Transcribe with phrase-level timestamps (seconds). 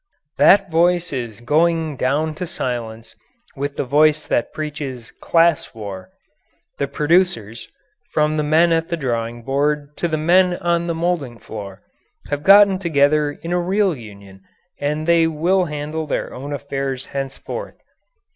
[0.39, 3.15] That voice is going down to silence
[3.55, 6.09] with the voice that preaches "class war."
[6.79, 7.67] The producers
[8.11, 11.83] from the men at the drawing board to the men on the moulding floor
[12.31, 14.41] have gotten together in a real union,
[14.79, 17.75] and they will handle their own affairs henceforth.